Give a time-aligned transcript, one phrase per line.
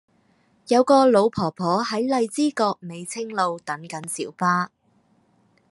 [0.69, 4.71] 有個老婆婆喺荔枝角美青路等緊小巴